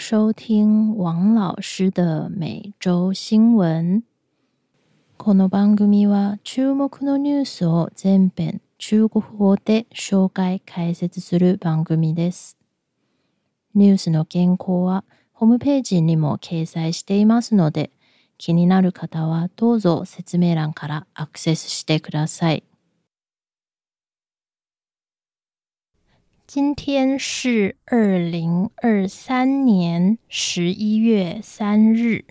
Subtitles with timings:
[0.00, 4.02] 收听王老师的每周新闻。
[5.18, 12.56] この番組は注目のニュースを全編中国語で紹介解説する番組です。
[13.74, 17.90] ニュースの原稿はホームページにも掲載していますので、
[18.38, 22.64] 気になる方はどうぞ説明欄からアクセスしてください。
[26.52, 32.24] 今天是二零二三年十一月三日。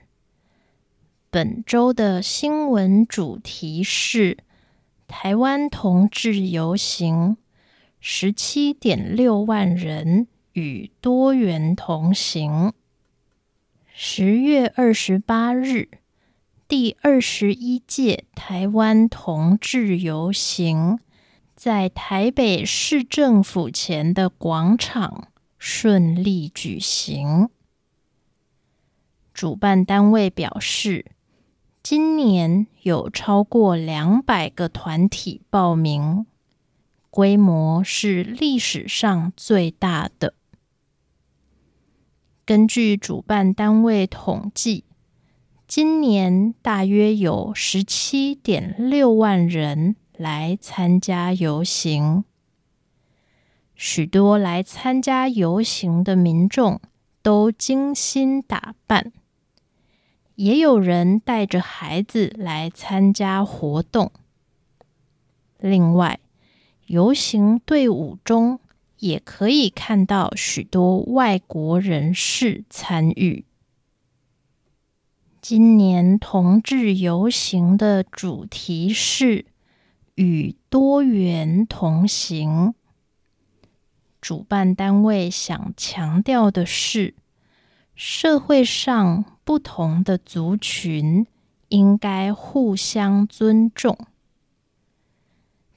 [1.30, 4.40] 本周的新闻主题是
[5.08, 7.38] 台湾同志游行，
[8.02, 12.74] 十七点六万人与多元同行。
[13.94, 15.88] 十月二十八日，
[16.68, 21.00] 第二十一届台湾同志游行。
[21.60, 27.50] 在台北市政府前的广场顺利举行。
[29.34, 31.12] 主办单位表示，
[31.84, 36.26] 今年有超过两百个团体报名，
[37.10, 40.36] 规模是历史上最大的。
[42.46, 44.86] 根据主办单位统计，
[45.68, 49.98] 今年大约有十七点六万人。
[50.20, 52.26] 来参加游行，
[53.74, 56.82] 许多来参加游行的民众
[57.22, 59.14] 都精心打扮，
[60.36, 64.12] 也有人带着孩子来参加活动。
[65.58, 66.20] 另外，
[66.88, 68.60] 游行队伍中
[68.98, 73.46] 也可以看到许多外国人士参与。
[75.40, 79.46] 今年同志游行的主题是。
[80.20, 82.74] 与多元同行，
[84.20, 87.16] 主办单位想强调的是，
[87.96, 91.26] 社会上不同的族群
[91.70, 93.98] 应该互相尊重。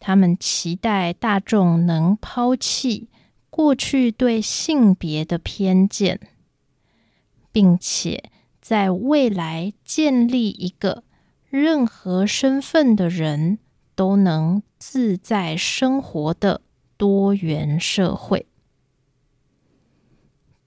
[0.00, 3.08] 他们期待大众能抛弃
[3.48, 6.18] 过去对性别的偏见，
[7.52, 8.24] 并且
[8.60, 11.04] 在未来建立一个
[11.48, 13.60] 任何身份的人。
[13.94, 16.60] 都能自在生活的
[16.96, 18.46] 多元社会。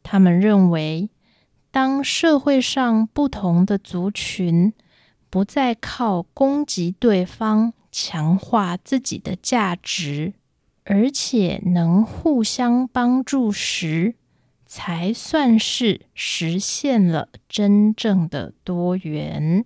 [0.04, 1.10] 他们认为，
[1.72, 4.74] 当社会上不同的族群
[5.30, 10.34] 不再靠攻击对方强化自己的价值，
[10.84, 14.16] 而且能互相帮助时，
[14.66, 19.66] 才算是实现了真正的多元。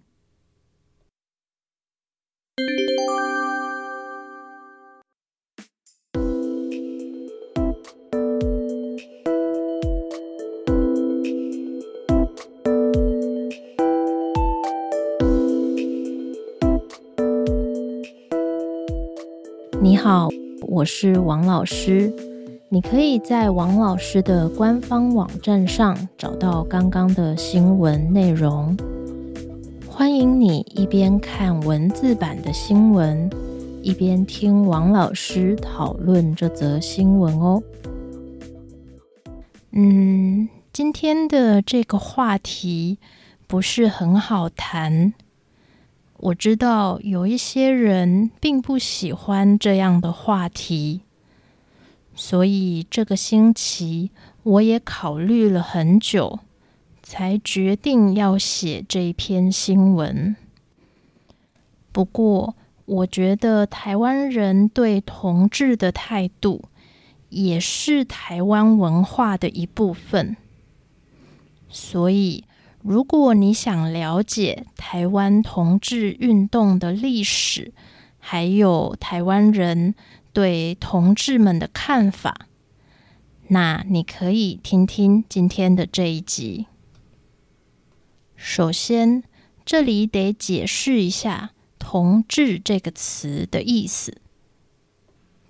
[19.82, 20.28] 你好，
[20.68, 22.14] 我是王老师。
[22.68, 28.76] 你可以在王老师的官方网站上找到刚刚的新闻内容。
[29.90, 33.30] 欢迎你一边看文字版的新闻，
[33.82, 37.64] 一边听王老师讨论这则新闻哦。
[39.72, 43.00] 嗯，今天的这个话题
[43.48, 45.14] 不是很好谈。
[46.22, 51.02] 我知道有一些人并不喜欢这样的话题，
[52.14, 54.12] 所以这个星期
[54.44, 56.40] 我也考虑了很久，
[57.02, 60.36] 才决定要写这篇新闻。
[61.94, 62.54] 不过，
[62.86, 66.66] 我觉得台湾人对同志的态度
[67.30, 70.36] 也是台湾文化的一部分，
[71.70, 72.44] 所以。
[72.82, 77.74] 如果你想了解台湾同志运动的历史，
[78.18, 79.96] 还有台湾人
[80.32, 82.48] 对同志们的看法，
[83.50, 86.68] 那你可以听听今天的这一集。
[88.36, 89.24] 首先，
[89.66, 94.22] 这里得解释一下“同志”这个词的意思。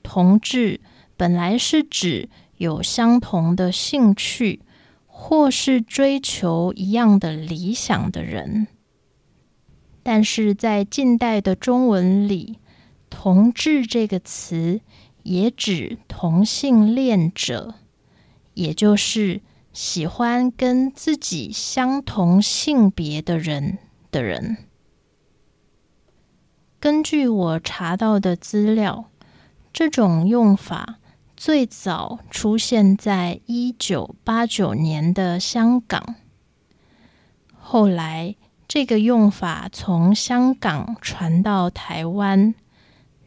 [0.02, 0.82] 同志
[1.16, 2.28] 本来是指
[2.58, 4.62] 有相同的兴趣。
[5.22, 8.68] 或是追求一样的理想的人，
[10.02, 12.58] 但是在近代的中文里
[13.12, 14.80] ，“同志”这个词
[15.24, 17.76] 也指同性恋者，
[18.54, 19.42] 也就是
[19.74, 23.78] 喜欢跟自己相同性别的人
[24.10, 24.58] 的人。
[26.80, 29.12] 根据我查到的资料，
[29.74, 30.99] 这种用法
[31.40, 36.16] 最早出现在一九八九年的香港，
[37.58, 38.36] 后来
[38.68, 42.54] 这个用法从香港传到台湾，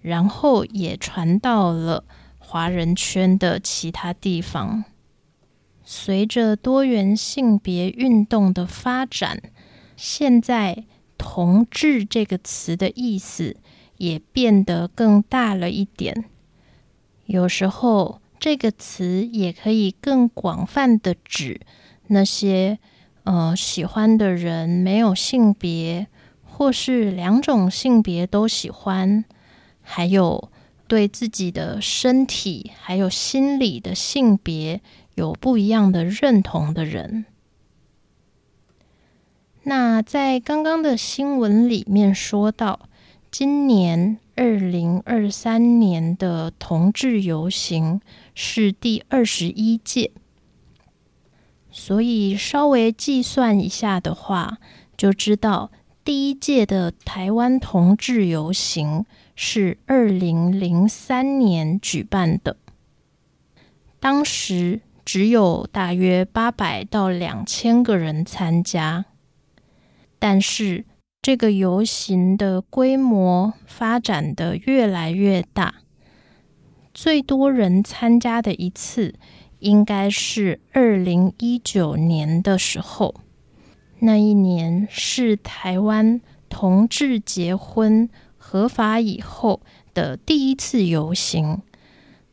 [0.02, 2.04] 然后也传到了
[2.36, 4.84] 华人圈的其他地方。
[5.82, 9.40] 随着多元性别运动的发展，
[9.96, 10.84] 现在
[11.16, 13.56] “同志”这个词的意思
[13.96, 16.26] 也变得更大了一点。
[17.26, 21.60] 有时候，这个词也可以更广泛的指
[22.08, 22.78] 那些
[23.24, 26.08] 呃喜欢的人没有性别，
[26.44, 29.24] 或是两种性别都喜欢，
[29.80, 30.50] 还有
[30.86, 34.82] 对自己的身体还有心理的性别
[35.14, 37.24] 有不一样的认同的人。
[39.62, 42.88] 那在刚刚的新闻里面说到，
[43.30, 44.18] 今年。
[44.34, 48.00] 二零二三年的同志游行
[48.34, 50.10] 是第二十一届，
[51.70, 54.58] 所以稍微计算一下的话，
[54.96, 55.70] 就知道
[56.02, 59.04] 第一届的台湾同志游行
[59.36, 62.56] 是二零零三年举办的，
[64.00, 69.04] 当时只有大约八百到两千个人参加，
[70.18, 70.86] 但是。
[71.22, 75.76] 这个游行的规模发展的越来越大，
[76.92, 79.14] 最多人参加的一次
[79.60, 83.14] 应该是二零一九年的时候。
[84.00, 89.60] 那一年是台湾同志结婚合法以后
[89.94, 91.62] 的第一次游行，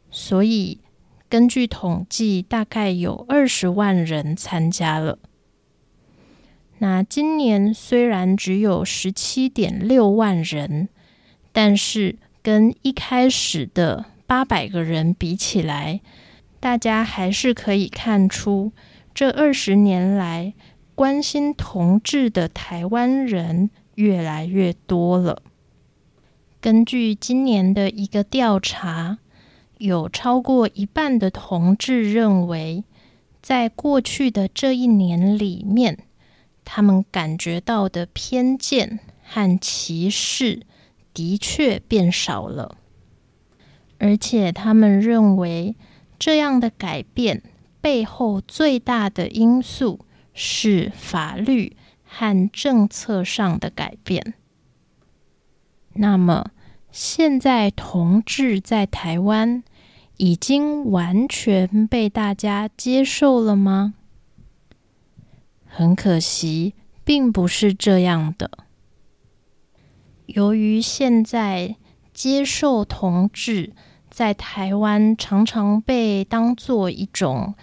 [0.09, 0.80] 所以
[1.30, 5.19] 根据统计，大概有二十万人参加了。
[6.81, 10.88] 那今年虽然只有十七点六万人，
[11.52, 16.00] 但是跟一开始的八百个人比起来，
[16.62, 18.72] 大家还是可以看出，
[19.14, 20.54] 这二十年来
[20.96, 25.42] 关心同志的台湾人越来越多了。
[26.62, 29.18] 根据今年的一个调查，
[29.80, 32.86] 有超过一半的同志认为，
[33.42, 35.98] 在过去的这一年里面。
[36.71, 40.62] 他们感觉到的偏见和歧视
[41.16, 42.77] 的确变少了，
[43.98, 45.75] 而且他们认为
[46.19, 47.42] 这样的改变
[47.81, 50.06] 背后最大的因素
[50.36, 54.36] 是法律和政策上的改变。
[55.94, 56.51] 那么，
[56.92, 59.63] 现在同志在台湾
[60.18, 63.95] 已经完全被大家接受了吗？
[65.71, 66.74] 很可惜，
[67.06, 68.50] 并不是这样的。
[70.25, 71.77] 由于现在
[72.13, 73.71] 接受同志
[74.10, 77.54] 在台湾常常被当做一种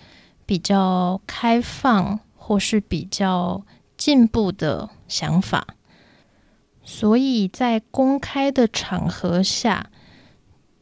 [0.47, 3.67] 比较开放或是比较
[3.97, 5.67] 进步的想法，
[6.82, 9.91] 所以在公开的场合下，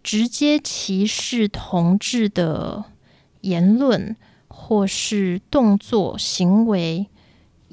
[0.03, 2.85] 直接歧视同志的
[3.41, 4.17] 言论
[4.49, 7.09] 或是动作行为。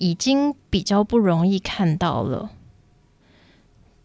[0.01, 2.49] 已经比较不容易看到了，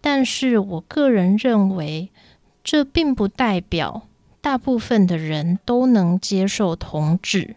[0.03, 2.11] 但是我个人认为，
[2.63, 4.07] 这并不代表
[4.43, 7.57] 大部分的人都能接受同志，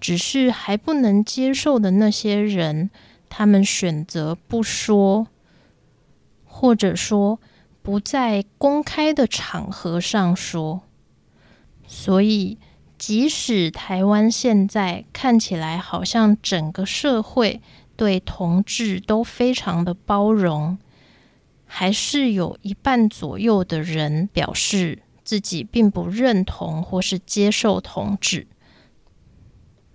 [0.00, 2.90] 只是还不能接受的那些人，
[3.28, 5.28] 他们选择不说，
[6.44, 7.38] 或者说
[7.80, 10.82] 不在公开的场合上说，
[11.86, 12.58] 所以。
[13.02, 17.60] 即使台湾现在看起来好像整个社会
[17.96, 20.78] 对同志都非常的包容，
[21.66, 28.46] 还是有一半左右的人表示自己并不认同或是接受同志。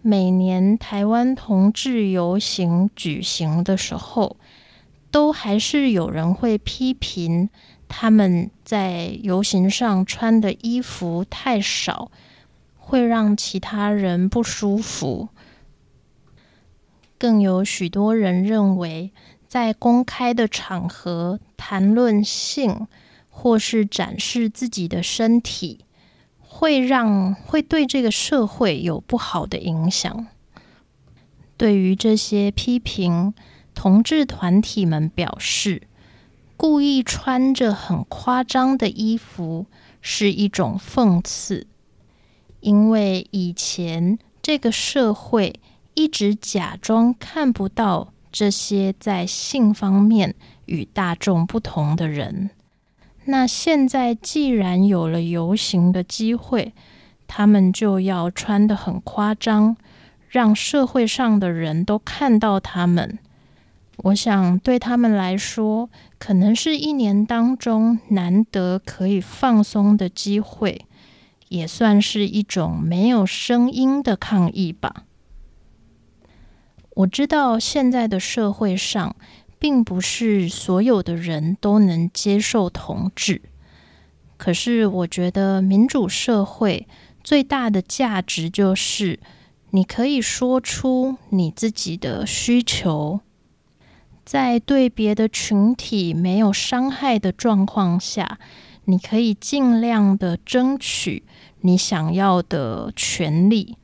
[0.02, 4.36] 每年台湾同志游行举行的时候，
[5.10, 7.50] 都还是有人会批评
[7.88, 12.12] 他们在游行上穿的衣服太少。
[12.89, 15.27] 会让其他人不舒服，
[17.17, 19.12] 更有许多人认为，
[19.46, 22.88] 在公开的场合谈论性
[23.29, 25.84] 或是展示自己的身体，
[26.39, 30.27] 会让会对这个社会有不好的影响。
[31.58, 33.34] 对于这些批评，
[33.75, 35.82] 同志团体们表示，
[36.56, 39.65] 故意穿着很夸张的衣服
[40.00, 41.67] 是一种讽刺。
[42.60, 45.60] 因为以前这个社会
[45.94, 50.36] 一直假装看不到这些在性方面
[50.66, 52.50] 与大众不同的人，
[53.26, 56.74] 那现在既然有了游行的机会，
[57.28, 59.76] 他们就要穿得很夸张，
[60.30, 63.18] 让社会上的人都看到他们。
[63.98, 70.86] 我想对他们来说，可能是一年当中难得可以放松的机会，
[71.50, 75.04] 也算是一种没有声音的抗议吧。
[76.92, 79.16] 我知道现在的社会上。
[79.60, 83.42] 并不是所有的人都能接受同志，
[84.38, 86.88] 可是我觉得民主社会
[87.24, 89.20] 最大的价值就是
[89.72, 93.22] 你可以说出你自己的需求，
[94.24, 98.38] 在对别的群体没有伤害的状况下，
[98.88, 101.24] 你可以尽量的争取
[101.62, 103.77] 你想要的权利。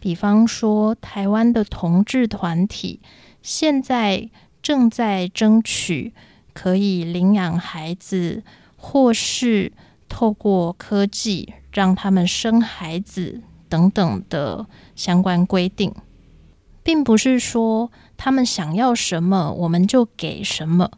[0.00, 3.00] 比方说，台湾的同志团体
[3.40, 4.28] 现在。
[4.62, 6.12] 正在争取
[6.52, 8.42] 可以领养孩子，
[8.76, 9.70] 或是
[10.08, 15.94] 透过科技让他们生孩子等等的相关规定，
[16.82, 20.90] 并不是说他们想要什么我们就给什么。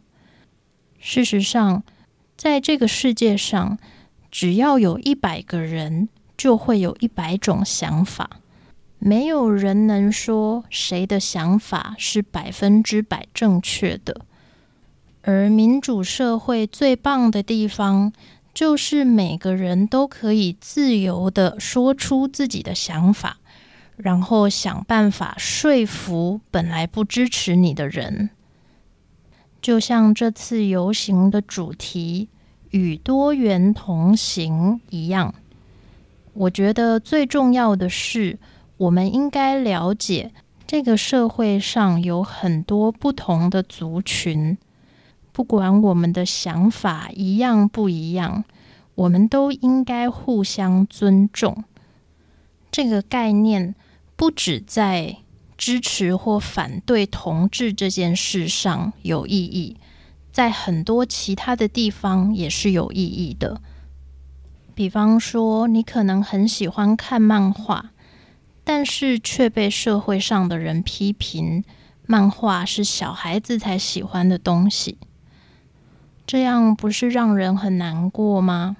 [0.97, 1.83] 事实上，
[2.39, 3.77] 在这个世界上，
[4.31, 8.29] 只要有一百个人，就会有一百种想法。
[8.97, 14.21] 没有人能说谁的想法是百分之百正确的，
[15.23, 18.13] 而民主社会最棒的地方，
[18.53, 23.39] 就是每个人都可以自由的说出自己的想法，
[23.97, 28.29] 然后想办法说服本来不支持你的人。
[29.61, 32.29] 就像这次游行的主题
[32.71, 35.33] “与多元同行”一样，
[36.33, 38.39] 我觉得最重要的是。
[38.77, 40.31] 我们应该了解，
[40.65, 44.57] 这个社会上有很多不同的族群，
[45.33, 48.45] 不管我们的想法一样不一样，
[48.95, 51.65] 我们都应该互相尊重。
[52.71, 53.75] 这个概念
[54.15, 55.17] 不止在
[55.59, 59.77] 支持或反对同志这件事上有意义，
[60.31, 63.61] 在很多其他的地方也是有意义的。
[64.73, 67.91] 比方说，你可能很喜欢看漫画。
[68.61, 71.63] 但是却被社会上的人批评，
[72.05, 74.99] 漫画是小孩子才喜欢的东西，
[76.27, 78.77] 这样不是让人很难过吗？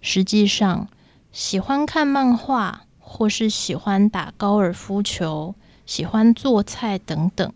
[0.00, 0.86] 实际上，
[1.32, 7.52] 喜欢看漫画，或是喜欢打高尔夫球、喜欢做菜等等，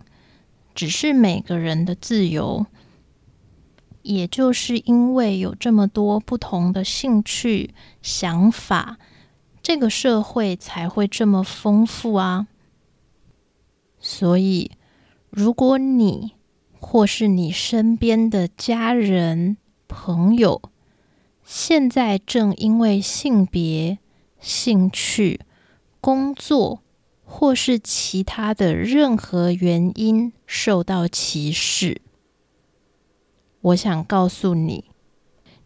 [0.74, 2.66] 只是每个人的自由。
[4.02, 8.96] 也就是因为有这么多不同的兴趣、想法。
[9.60, 12.46] 这个社会才会这么丰富啊！
[13.98, 14.70] 所以，
[15.28, 16.36] 如果你
[16.80, 19.58] 或是你身边的家人、
[19.88, 20.62] 朋友，
[21.44, 23.98] 现在正因为性别、
[24.40, 25.40] 兴趣、
[26.00, 26.80] 工作
[27.30, 32.00] 或是其他的任何原因受到歧视，
[33.60, 34.86] 我想告诉你，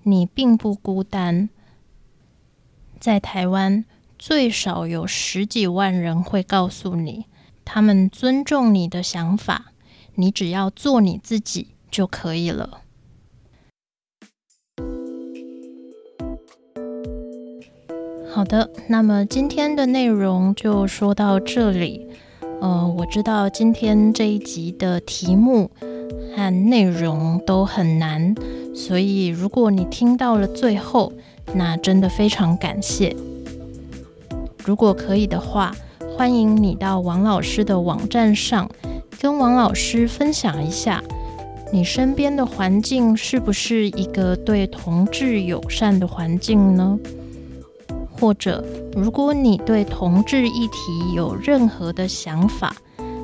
[0.03, 1.49] 你并不孤单。
[2.99, 3.85] 在台湾，
[4.19, 7.27] 最少有十几万人会告诉你，
[7.65, 9.73] 他们尊重你的想法，
[10.17, 12.82] 你只要做你自己就可以了。
[18.35, 22.07] 好的，那么今天的内容就说到这里。
[22.63, 25.71] 呃，我知道今天这一集的题目
[26.35, 28.35] 和内容都很难，
[28.75, 31.13] 所以如果你听到了最后，
[31.55, 33.15] 那真的非常感谢。
[34.65, 35.77] 如果可以的话，
[36.17, 38.67] 欢迎你到王老师的网站上，
[39.21, 41.05] 跟王老师分享一下，
[41.71, 46.99] 你身边的环境是不是一个对同志友善的环境呢？
[48.23, 48.63] 或者，
[48.95, 52.73] 如果你对同志议题有任何的想法，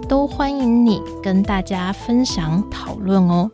[0.08, 3.48] 都欢迎你跟大家分享讨论哦。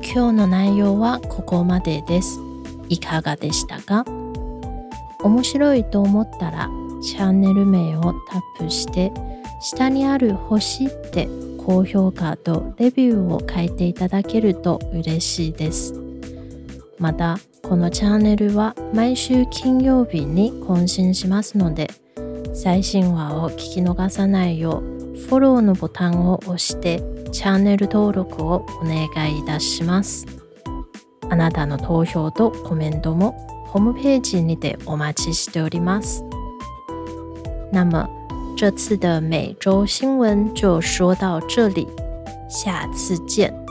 [0.00, 2.40] 今日の内容はここまでです。
[2.88, 4.06] いかがでしたか？
[5.22, 6.70] 面白いと思ったら
[7.02, 9.12] チャンネル名をタップして
[9.60, 11.28] 下にある星って
[11.58, 16.03] 高評価とレビューを書いていただけると嬉しいです。
[16.98, 21.88] また、このチャンネルは毎週金曜日に更新しますので、
[22.54, 30.26] 最新話を聞き逃さないようフォローのボタンを押してチャンネル登録をお願いいたします。
[31.30, 33.32] あなたの投票とコメントも
[33.66, 36.22] ホームページにてお待ちしております。
[37.72, 38.08] 那么
[38.56, 41.88] 这次的每周新闻就说到这里，
[42.48, 43.63] 下次见。